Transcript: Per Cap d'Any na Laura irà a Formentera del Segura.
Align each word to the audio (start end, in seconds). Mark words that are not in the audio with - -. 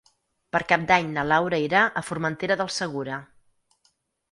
Per 0.55 0.61
Cap 0.71 0.85
d'Any 0.91 1.11
na 1.17 1.25
Laura 1.33 1.59
irà 1.67 1.85
a 2.03 2.03
Formentera 2.09 2.59
del 2.65 2.73
Segura. 2.81 3.23